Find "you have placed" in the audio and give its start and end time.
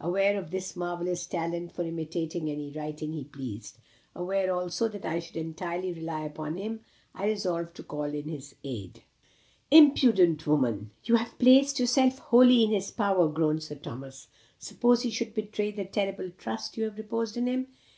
11.04-11.78